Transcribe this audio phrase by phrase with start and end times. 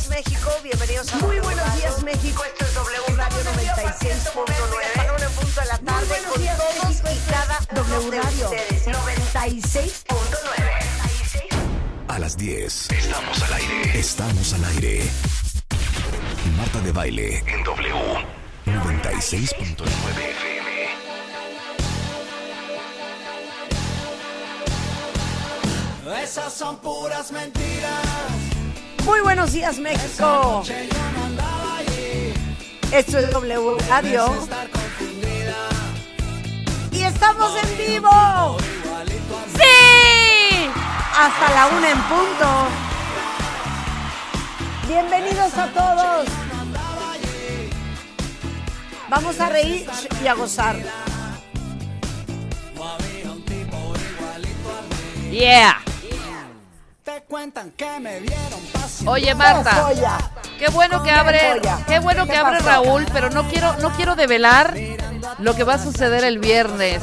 [0.00, 0.50] días, México.
[0.62, 2.44] Bienvenidos a Muy buenos días, México.
[2.44, 4.94] Esto es W Radio 96.9.
[4.94, 10.08] Para un punto de la tarde con todos y cada W Radio 96.9.
[12.08, 12.90] A las 10.
[12.90, 13.98] Estamos al aire.
[13.98, 15.10] Estamos al aire.
[16.56, 17.94] Marta de baile en W
[18.66, 19.84] 96.9
[20.18, 20.70] FM.
[26.22, 28.49] Esas son puras mentiras.
[29.10, 30.62] Muy buenos días, México.
[32.92, 34.48] Esto es W Radio.
[36.92, 38.56] Y estamos en vivo.
[39.56, 40.70] ¡Sí!
[41.18, 42.68] Hasta la una en punto.
[44.86, 46.28] Bienvenidos a todos.
[49.08, 49.88] Vamos a reír
[50.22, 50.76] y a gozar.
[55.32, 55.89] Yeah.
[59.06, 59.88] Oye Marta,
[60.58, 62.58] qué bueno que abre, qué bueno ¿Qué que abre?
[62.58, 64.76] Raúl, pero no quiero, no quiero develar
[65.38, 67.02] lo que va a suceder el viernes.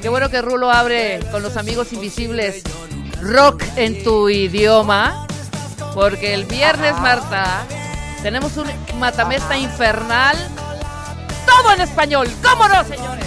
[0.00, 2.62] Qué bueno que Rulo abre con los amigos invisibles
[3.20, 5.26] rock en tu idioma,
[5.94, 7.64] porque el viernes Marta
[8.22, 10.36] tenemos un matamesta infernal,
[11.44, 13.26] todo en español, ¿cómo no, señores?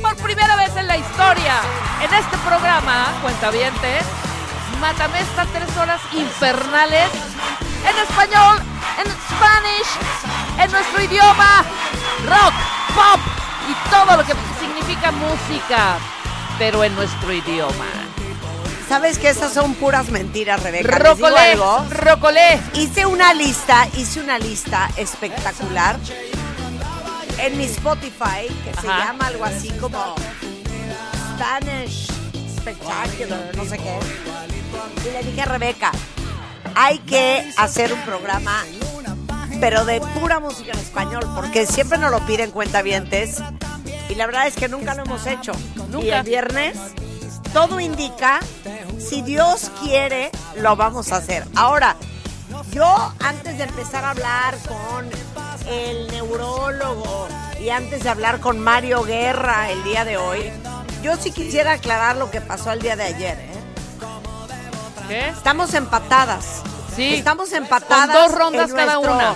[0.00, 1.56] Por primera vez en la historia,
[2.02, 4.04] en este programa, Cuentavientes,
[4.82, 7.08] matamesta tres horas infernales
[7.88, 8.58] en español,
[8.98, 9.90] en Spanish,
[10.58, 11.64] en nuestro idioma,
[12.26, 12.52] rock,
[12.92, 13.20] pop
[13.70, 15.98] y todo lo que significa música,
[16.58, 17.86] pero en nuestro idioma.
[18.88, 20.98] ¿Sabes que esas son puras mentiras, Rebeca?
[20.98, 21.86] ¿Les digo Rocolé, algo?
[21.88, 22.60] rocolé.
[22.74, 25.96] Hice una lista, hice una lista espectacular
[27.38, 30.16] en mi Spotify que se llama algo así como
[31.36, 32.08] Spanish
[32.62, 33.98] Spectacular, no sé qué.
[35.04, 35.92] Y le dije a Rebeca,
[36.74, 38.64] hay que hacer un programa,
[39.60, 43.42] pero de pura música en español, porque siempre nos lo piden cuentavientes
[44.08, 45.52] y la verdad es que nunca lo hemos hecho.
[45.88, 46.06] Nunca.
[46.06, 46.76] Y el viernes
[47.52, 48.40] todo indica,
[48.98, 51.44] si Dios quiere, lo vamos a hacer.
[51.54, 51.96] Ahora,
[52.72, 55.10] yo antes de empezar a hablar con
[55.68, 57.28] el neurólogo
[57.60, 60.50] y antes de hablar con Mario Guerra el día de hoy,
[61.02, 63.38] yo sí quisiera aclarar lo que pasó el día de ayer.
[63.38, 63.51] ¿eh?
[65.12, 65.28] ¿Qué?
[65.28, 66.62] Estamos empatadas.
[66.96, 67.14] Sí.
[67.14, 68.06] Estamos empatadas.
[68.16, 69.34] Con dos rondas en cada nuestro- una.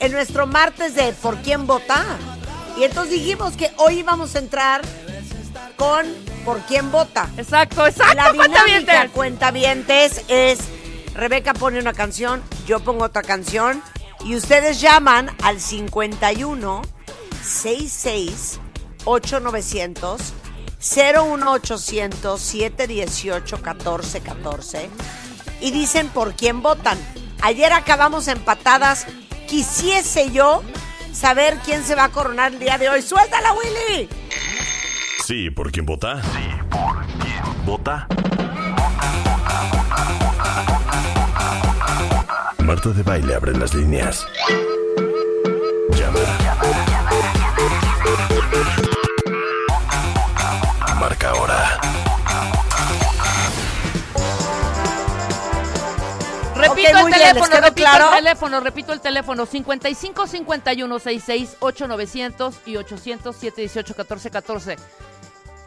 [0.00, 2.04] En nuestro martes de por quién vota.
[2.76, 4.82] Y entonces dijimos que hoy íbamos a entrar
[5.76, 6.04] con
[6.44, 7.28] por quién vota.
[7.36, 9.10] Exacto, exacto, La dinámica cuentavientes.
[9.12, 10.58] cuentavientes es
[11.14, 13.82] Rebeca pone una canción, yo pongo otra canción
[14.24, 16.82] y ustedes llaman al 51
[17.42, 18.60] 66
[19.06, 20.20] 8900
[20.78, 24.90] 01800 718 1414
[25.60, 26.98] y dicen por quién votan.
[27.42, 29.06] Ayer acabamos empatadas.
[29.48, 30.62] Quisiese yo
[31.12, 33.02] saber quién se va a coronar el día de hoy.
[33.02, 34.08] ¡Suéltala, Willy!
[35.24, 36.22] Sí, ¿por quién vota?
[36.22, 38.06] Sí, ¿por quién vota?
[42.58, 44.26] Marta de baile abre las líneas.
[45.90, 46.45] Llama.
[51.06, 51.80] Marca ahora.
[56.56, 58.08] Repito Ok, el muy bien, ¿les teléfono, repito claro?
[58.08, 64.76] el teléfono, repito el teléfono 55 51 66 8900 y 800 718 14 14.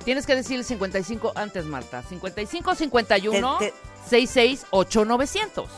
[0.04, 2.04] Tienes que decir el 55 antes, Marta.
[2.04, 3.74] 55 51 Te- te-
[4.10, 5.70] 66 8900.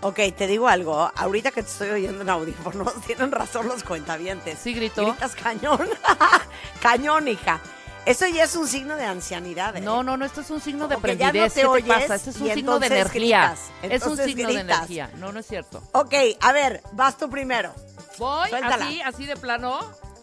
[0.00, 1.12] Ok, te digo algo.
[1.14, 4.58] Ahorita que te estoy oyendo en audífonos, tienen razón los cuentavientes.
[4.58, 5.04] Sí, gritó.
[5.04, 5.86] Gritas cañón.
[6.80, 7.60] cañón, hija.
[8.06, 9.76] Eso ya es un signo de ancianidad.
[9.76, 9.80] ¿eh?
[9.80, 11.54] No, no, no, esto es un signo de Como que ya no prendidez.
[11.54, 12.14] te ¿Qué oyes te pasa?
[12.16, 13.56] Este es un signo de energía.
[13.82, 15.10] gritas, es un signo de energía.
[15.16, 15.82] No, no es cierto.
[15.92, 17.72] Ok, a ver, vas tú primero.
[18.18, 18.84] Voy Suéltala.
[18.84, 19.80] así, así de plano.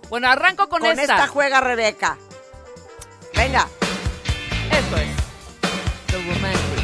[0.10, 1.28] Bueno, arranco con, Con esta.
[1.28, 2.18] juega Rebeca.
[3.36, 3.68] Venga.
[4.72, 5.10] Esto es
[6.08, 6.82] The Romantics.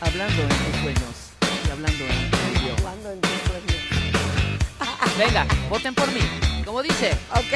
[0.00, 1.30] Hablando en tus sueños
[1.66, 2.76] y hablando en tu idioma.
[2.90, 5.16] Hablando en tus sueños.
[5.18, 6.20] Venga, voten por mí.
[6.64, 7.12] Como dice.
[7.32, 7.52] Ok,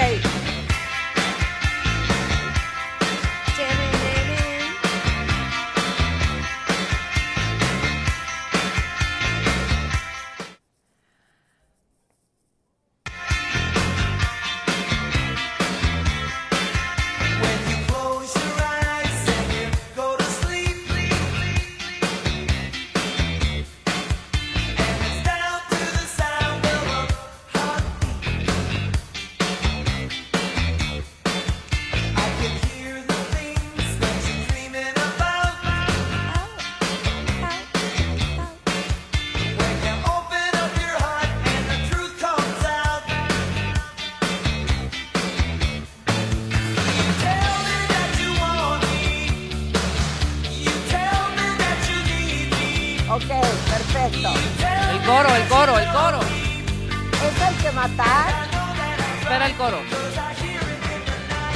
[59.43, 59.79] El coro.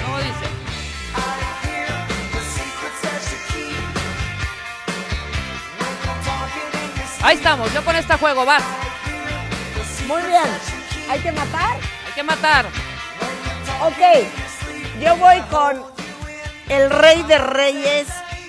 [0.05, 0.47] ¿Cómo dice?
[7.23, 8.63] Ahí estamos, yo con este juego, vas.
[10.07, 10.45] Muy bien.
[11.09, 11.77] ¿Hay que matar?
[12.07, 12.67] Hay que matar.
[13.83, 14.29] Ok,
[15.03, 15.83] yo voy con
[16.69, 18.09] el rey de reyes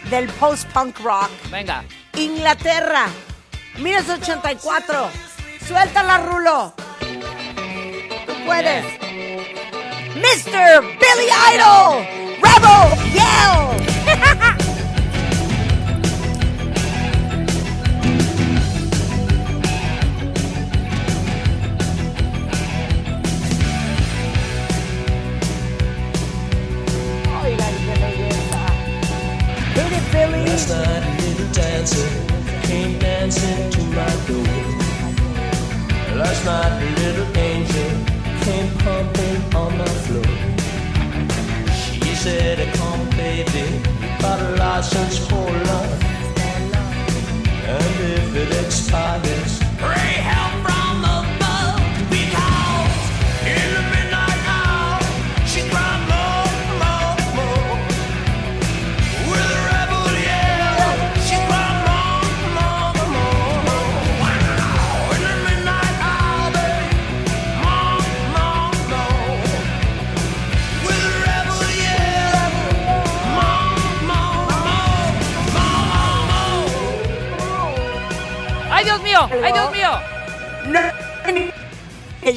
[0.10, 1.30] del post-punk rock.
[1.50, 1.84] Venga.
[2.18, 3.08] Inglaterra,
[3.78, 5.10] 1984.
[5.66, 6.74] Suéltala, Rulo.
[8.28, 9.01] Tú puedes.
[10.22, 10.82] Mr.
[11.00, 12.06] Billy Idol,
[12.40, 12.82] Rebel
[13.12, 13.81] Yell.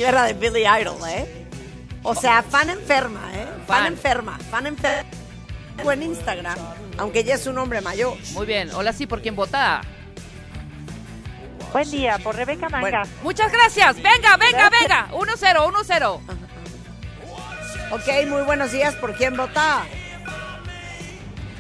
[0.04, 1.46] Yo era de Billy Idol, ¿eh?
[2.02, 3.46] O sea, fan enferma, ¿eh?
[3.66, 3.86] Fan, Fan.
[3.86, 5.10] enferma, fan enferma.
[5.78, 6.58] En Instagram,
[6.98, 8.16] aunque ya es un hombre mayor.
[8.34, 8.70] Muy bien.
[8.74, 9.80] Hola, sí, ¿por quién vota?
[11.72, 12.80] Buen día, por Rebeca Manga.
[12.80, 13.02] Bueno.
[13.22, 13.96] Muchas gracias.
[13.96, 15.08] Venga, venga, venga.
[15.12, 16.20] 1-0, 1-0.
[17.90, 18.94] Ok, muy buenos días.
[18.96, 19.84] ¿Por quién vota?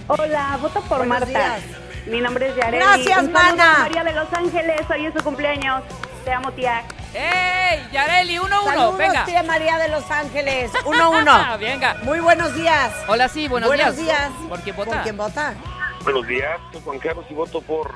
[0.06, 1.26] Hola, voto por Buenos Marta.
[1.26, 1.62] días.
[2.06, 2.84] Mi nombre es Yareli.
[2.84, 3.78] Gracias, mana.
[3.78, 5.82] María de Los Ángeles, hoy es su cumpleaños.
[6.26, 6.84] Te amo, tía.
[7.14, 7.88] ¡Ey!
[7.92, 8.64] Yareli, 1-1.
[8.64, 9.24] Saludos, Venga.
[9.24, 10.72] tía María de Los Ángeles.
[10.84, 11.58] 1-1.
[11.58, 11.94] Venga.
[12.02, 12.92] Muy buenos días.
[13.08, 14.30] Hola, sí, buenos, buenos días.
[14.48, 14.90] ¿Por quién vota?
[14.90, 15.54] ¿Por quién vota?
[16.02, 17.94] Buenos días, soy Juan Carlos y voto por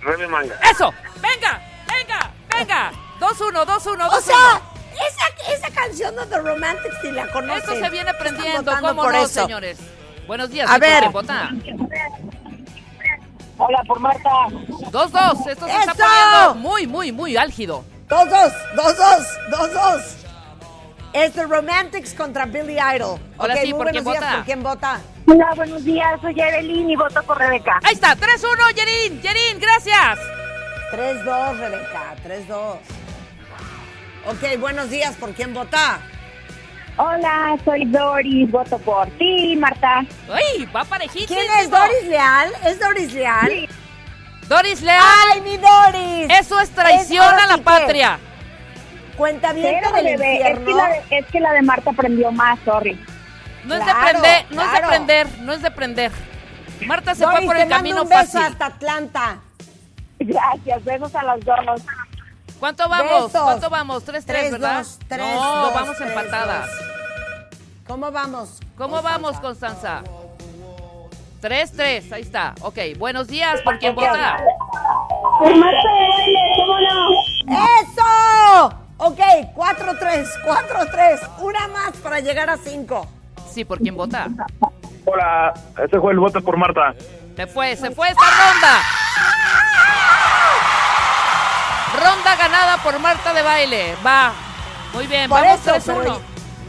[0.00, 0.54] Rebe Manga.
[0.70, 0.94] ¡Eso!
[1.16, 1.60] ¡Venga!
[1.88, 2.30] ¡Venga!
[2.56, 2.92] ¡Venga!
[3.18, 4.08] 2-1, 2-1, 2-1.
[4.12, 4.60] O sea,
[4.94, 7.58] esa, esa canción de The Romantics, si la conocen.
[7.58, 9.42] Esto se viene aprendiendo, ¿cómo por no, eso.
[9.42, 9.78] señores?
[10.28, 11.00] Buenos días, A ¿sí, por ver.
[11.00, 11.50] quién vota?
[13.56, 14.30] Hola, por Marta.
[14.30, 17.84] 2-2, esto se está poniendo muy, muy, muy álgido.
[18.08, 20.02] Dos, dos, dos, dos, dos, dos.
[21.12, 23.18] Es The Romantics contra Billy Idol.
[23.38, 24.20] Hola, ok, sí, muy ¿por quién buenos días.
[24.20, 24.36] vota?
[24.36, 25.00] ¿Por quién vota?
[25.26, 27.78] Hola, buenos días, soy Yareli y voto por Rebeca.
[27.84, 30.18] Ahí está, 3-1, Yerin, Yerin, gracias.
[30.92, 32.76] 3-2, Rebeca, 3-2.
[34.26, 35.14] Ok, buenos días.
[35.16, 36.00] ¿Por quién vota?
[36.96, 40.04] Hola, soy Doris, voto por ti, Marta.
[40.32, 41.26] ¡Ay, va parejito!
[41.26, 42.52] ¿Quién es Doris Leal?
[42.64, 43.48] ¿Es Doris Leal?
[43.48, 43.68] Sí.
[44.48, 45.00] Doris Leal.
[45.32, 46.30] ¡Ay, mi Doris!
[46.30, 48.18] Eso es traición a la sí que- patria.
[49.16, 52.30] Cuenta bien Pero, del bebé, es que, la de, es que la de Marta aprendió
[52.30, 53.04] más, sorry.
[53.64, 56.12] No es de prender, no es de prender, no es de prender.
[56.86, 58.40] Marta se Doris, fue por te el mando camino un beso fácil.
[58.42, 59.38] hasta Atlanta.
[60.20, 61.82] Gracias, besos a las dos.
[62.60, 63.24] ¿Cuánto vamos?
[63.26, 63.42] Besos.
[63.42, 64.04] ¿Cuánto vamos?
[64.04, 64.78] 3-3, Tres, ¿verdad?
[64.78, 66.66] dos, tres, no, dos, vamos tres, empatadas.
[66.66, 66.86] dos.
[67.86, 68.60] ¿Cómo vamos?
[68.76, 70.02] ¿Cómo vamos, Constanza?
[71.40, 72.54] 3-3, ahí está.
[72.62, 74.38] Ok, buenos días, ¿por quién vota?
[75.38, 77.10] Por Marta de baile, ¿cómo no?
[77.80, 78.76] ¡Eso!
[78.98, 79.18] Ok,
[79.54, 81.20] 4-3, 4-3.
[81.38, 83.06] Una más para llegar a 5.
[83.52, 84.26] Sí, ¿por quién vota?
[85.04, 86.94] Hola, este fue el voto por Marta.
[87.36, 88.82] Se fue, se fue esta ronda.
[91.94, 93.94] Ronda ganada por Marta de baile.
[94.04, 94.32] Va.
[94.92, 95.98] Muy bien, Por vamos eso, 3-1.
[96.02, 96.20] pero-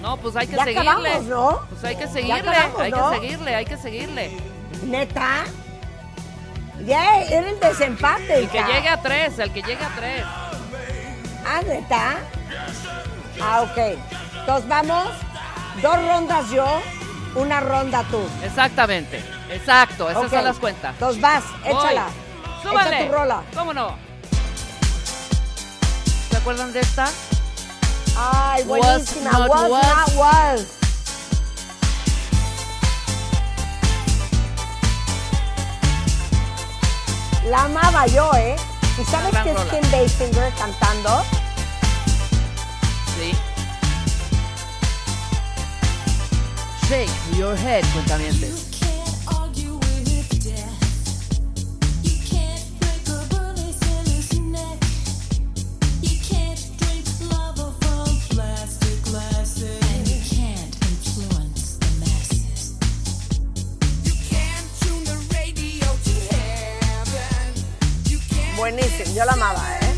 [0.01, 0.89] No, pues hay que Ya seguirle.
[0.89, 1.59] acabamos, ¿no?
[1.69, 3.09] Pues hay que seguirle, acabamos, hay ¿no?
[3.11, 4.37] que seguirle, hay que seguirle.
[4.83, 5.43] ¿Neta?
[6.85, 10.23] Ya era el desempate, El que llegue a 3, el que llegue a 3.
[11.45, 12.17] Ah, ¿neta?
[13.41, 13.77] Ah, ok.
[14.39, 15.07] Entonces vamos,
[15.81, 16.81] dos rondas yo,
[17.35, 18.21] una ronda tú.
[18.43, 19.21] Exactamente,
[19.51, 20.29] exacto, esas Ok.
[20.29, 20.93] son las cuentas.
[20.93, 21.71] Entonces vas, Voy.
[21.71, 22.05] échala.
[22.63, 22.97] Súbale.
[22.97, 23.43] Echa tu rola.
[23.55, 23.95] ¿Cómo no?
[26.29, 27.09] ¿Se acuerdan de esta?
[28.17, 29.31] Ay, Was buenísima.
[29.31, 29.87] not Was, was.
[29.87, 30.78] not was.
[37.49, 38.55] La amaba yo, ¿eh?
[39.01, 39.57] ¿Y sabes que es.
[39.71, 41.23] Kim Basinger cantando?
[43.17, 43.33] Sí.
[46.87, 48.68] Shake your head, cuentamientos.
[69.19, 69.89] Yo la amaba, ¿eh?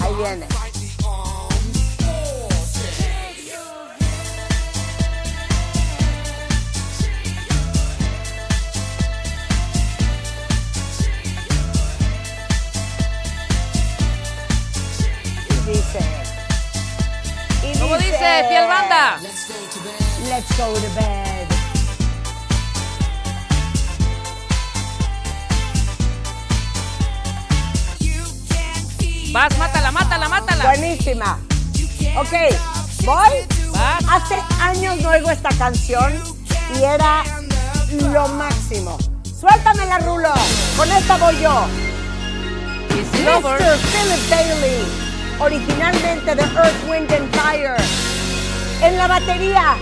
[0.00, 0.46] Ahí viene.
[15.50, 15.98] Y dice.
[17.62, 19.18] y ¿Cómo dice, fiel banda?
[20.30, 21.18] Let's go to bed.
[21.18, 21.27] Vas,
[30.88, 31.38] Buenísima.
[32.16, 32.32] Ok,
[33.04, 33.72] voy.
[33.72, 34.02] Vas.
[34.08, 36.14] Hace años no oigo esta canción
[36.74, 37.24] y era
[38.10, 38.96] lo máximo.
[39.38, 40.32] Suéltamela, Rulo.
[40.78, 41.66] Con esta voy yo.
[42.88, 43.78] Mr.
[43.90, 44.86] Philip Bailey,
[45.38, 47.76] originalmente de Earth, Wind and Fire.
[48.80, 49.76] En la batería,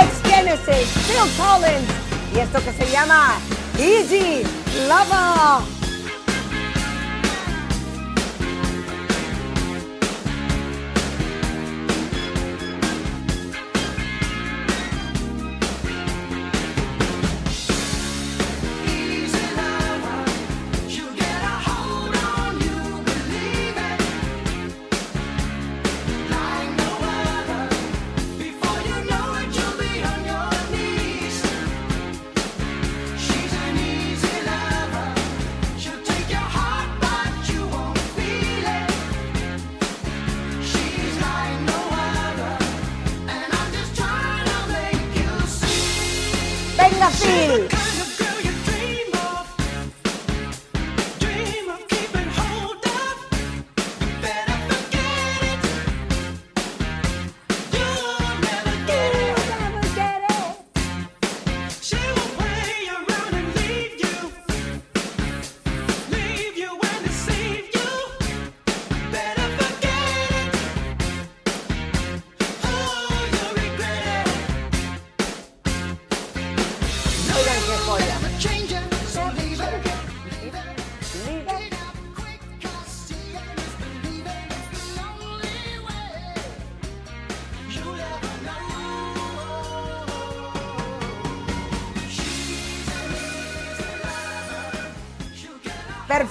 [0.00, 1.90] ex Genesis, Phil Collins.
[2.32, 3.34] Y esto que se llama
[3.76, 4.44] Easy
[4.86, 5.73] Lover.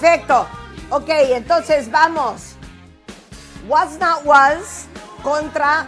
[0.04, 0.46] Perfecto.
[0.90, 2.56] Ok, entonces vamos.
[3.66, 4.86] Was Not Was
[5.22, 5.86] contra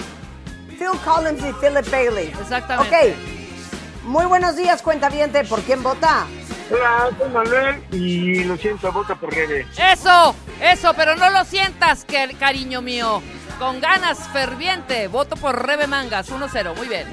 [0.78, 2.28] Phil Collins y Philip Bailey.
[2.28, 3.14] Exactamente.
[3.14, 4.04] Ok.
[4.04, 5.44] Muy buenos días, cuentaviente.
[5.44, 6.24] ¿Por quién vota?
[6.70, 9.66] Hola, soy Manuel y lo siento, vota por Rebe.
[9.76, 13.22] Eso, eso, pero no lo sientas, que, cariño mío.
[13.58, 17.06] Con ganas ferviente, voto por Rebe Mangas, 1-0, muy bien.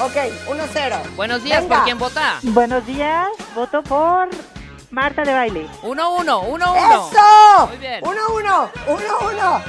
[0.00, 0.14] Ok,
[0.46, 1.16] 1-0.
[1.16, 1.74] Buenos días, Venga.
[1.74, 2.38] ¿por quién vota?
[2.42, 4.28] Buenos días, voto por
[4.94, 5.66] Marta de Baile.
[5.82, 6.76] 1-1, 1-1.
[6.76, 7.66] ¡Eso!
[7.66, 8.00] Muy bien.
[8.02, 9.62] 1-1, 1-1.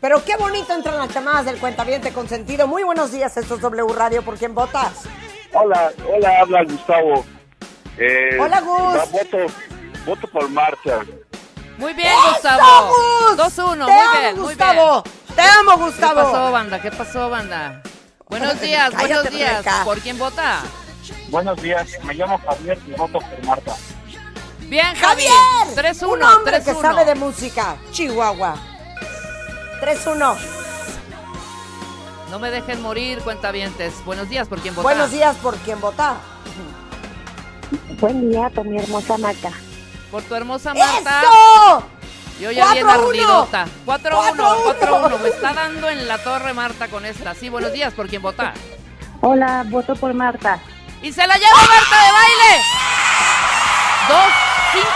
[0.00, 2.68] Pero qué bonito entran las llamadas del cuentaviente consentido.
[2.68, 4.22] Muy buenos días, esto es W Radio.
[4.22, 5.02] ¿Por quién votas?
[5.52, 7.24] Hola, hola, habla Gustavo.
[7.98, 8.96] Eh, Hola, Gus.
[8.98, 9.38] va- Voto,
[10.06, 11.00] voto por Marta.
[11.78, 12.88] Muy bien, ¡Eso, Gustavo.
[12.88, 13.36] Gus!
[13.36, 15.02] 2-1, Te muy amo, bien, muy Gustavo.
[15.02, 15.36] bien.
[15.36, 16.14] Te amo, ¿Qué Gustavo.
[16.22, 16.82] pasó, banda?
[16.82, 17.82] ¿Qué pasó, banda?
[18.28, 19.50] Buenos días, Cállate, buenos días.
[19.64, 19.84] Rebeca.
[19.84, 20.60] ¿Por quién vota?
[21.28, 23.74] Buenos días, me llamo Javier y voto por Marta.
[24.60, 25.24] Bien, Javi.
[25.26, 25.94] ¡Javier!
[25.94, 26.80] 3-1, Un hombre que 3-1.
[26.80, 27.76] sabe de música.
[27.90, 28.56] Chihuahua.
[29.80, 30.36] 3-1.
[32.30, 33.94] No me dejen morir, cuentavientes.
[34.04, 34.88] Buenos días, ¿por quién vota?
[34.88, 36.16] Buenos días, ¿por quién vota?
[38.00, 39.50] Buen día con mi hermosa Marta.
[40.10, 41.20] Por tu hermosa Marta.
[41.22, 41.84] ¡Eso!
[42.40, 42.90] Yo ya bien 4-1.
[43.08, 43.66] ardidota.
[43.86, 44.00] 4-1,
[44.36, 44.80] 4-1.
[44.80, 45.20] 4-1.
[45.20, 47.34] Me está dando en la torre Marta con esta.
[47.34, 48.54] Sí, buenos días, ¿por quién vota?
[49.20, 50.60] Hola, voto por Marta.
[51.04, 52.64] ¡Y se la lleva Marta de baile!
[54.08, 54.18] 2,
[54.72, 54.88] 5,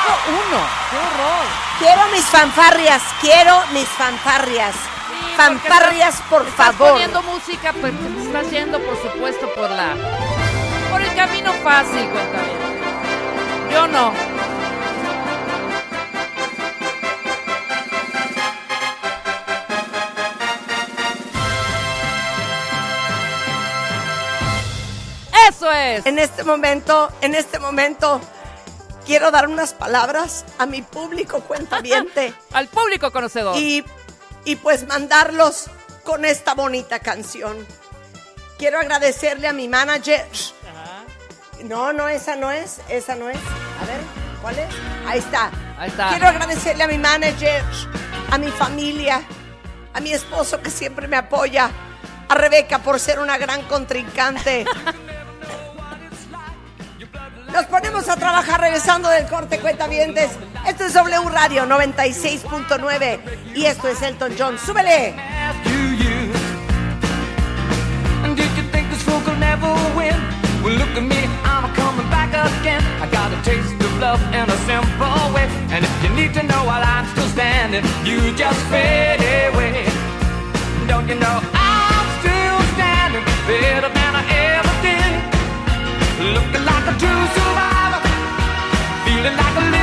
[0.49, 0.61] 1.
[0.91, 1.47] ¡Qué horror!
[1.79, 4.75] Quiero mis fanfarrias, quiero mis fanfarrias.
[4.75, 6.93] Sí, fanfarrias, porque por estás favor.
[6.93, 9.97] poniendo música, pero te estás yendo, por supuesto, por la...
[10.91, 12.55] Por el camino fácil, cuéntame.
[13.71, 14.15] Yo no.
[25.49, 26.05] ¡Eso es!
[26.07, 28.21] En este momento, en este momento,
[29.07, 33.57] quiero dar unas palabras a mi público cuentaviente Al público conocedor.
[33.57, 33.85] y,
[34.45, 35.67] y pues mandarlos
[36.05, 37.57] con esta bonita canción.
[38.59, 40.27] Quiero agradecerle a mi manager.
[41.65, 43.37] No, no, esa no es, esa no es.
[43.37, 44.01] A ver,
[44.43, 44.69] ¿cuál es?
[45.07, 45.51] Ahí está.
[45.79, 46.09] Ahí está.
[46.11, 47.63] Quiero agradecerle a mi manager,
[48.31, 49.23] a mi familia,
[49.95, 51.71] a mi esposo que siempre me apoya,
[52.29, 54.65] a Rebeca por ser una gran contrincante,
[57.79, 60.31] ponemos a trabajar regresando del corte cuenta vientes.
[60.67, 63.21] Esto es W Radio 96.9
[63.55, 64.59] y esto es Elton John.
[64.59, 65.15] ¡Súbele!
[68.35, 70.17] ¿Did you think this book will never win?
[70.63, 72.83] Well, look at me, I'm coming back again.
[73.01, 76.43] I got a taste of Love in a simple way, and if you need to
[76.43, 79.21] know while I'm still standing, you just fade
[79.53, 79.87] away.
[80.89, 85.15] Don't you know I'm still standing better than I ever did?
[86.35, 87.58] Looking like a true survivor.
[89.23, 89.78] feeling like a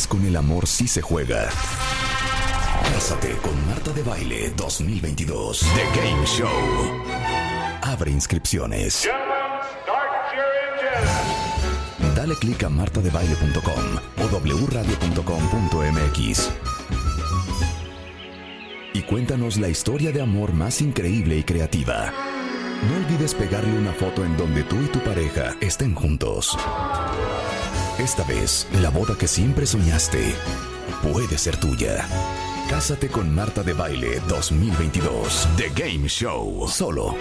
[0.00, 1.50] con el amor sí se juega.
[2.94, 5.60] Cásate con Marta de Baile 2022.
[5.60, 6.48] The Game Show.
[7.82, 9.06] Abre inscripciones.
[12.16, 14.28] Dale click a martadebaile.com o
[14.66, 16.50] wradio.com.mx
[18.94, 22.10] y cuéntanos la historia de amor más increíble y creativa.
[22.88, 26.56] No olvides pegarle una foto en donde tú y tu pareja estén juntos.
[28.02, 30.34] Esta vez, la boda que siempre soñaste
[31.04, 32.04] puede ser tuya.
[32.68, 35.48] Cásate con Marta de Baile 2022.
[35.56, 36.66] The Game Show.
[36.66, 37.14] Solo.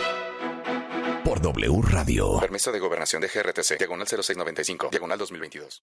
[1.23, 2.39] Por W Radio.
[2.39, 3.77] Permiso de gobernación de GRTC.
[3.77, 4.89] Diagonal 0695.
[4.89, 5.79] Diagonal 2022.